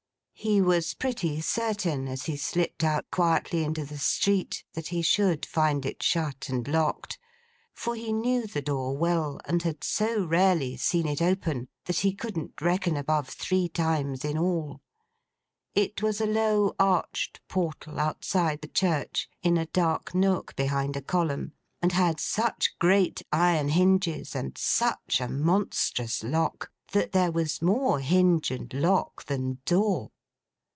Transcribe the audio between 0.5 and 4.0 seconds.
was pretty certain as he slipped out quietly into the